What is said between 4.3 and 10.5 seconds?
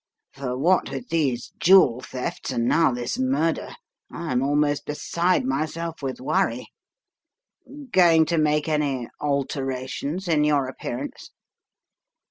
am almost beside myself with worry. Going to make any 'alter ations' in